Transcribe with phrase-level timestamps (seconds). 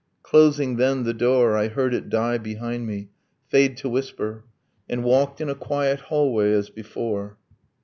[0.23, 3.09] Closing then the door I heard it die behind me,
[3.49, 4.43] fade to whisper,
[4.89, 7.37] And walked in a quiet hallway as before.